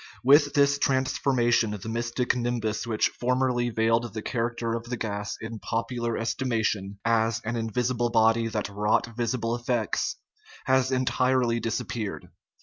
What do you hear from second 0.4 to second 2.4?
200 THE IMMORTALITY OF THE SOUL this transformation the mystic